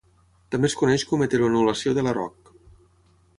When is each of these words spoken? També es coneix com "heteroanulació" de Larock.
També 0.53 0.69
es 0.71 0.75
coneix 0.79 1.05
com 1.11 1.25
"heteroanulació" 1.25 1.95
de 1.99 2.05
Larock. 2.09 2.51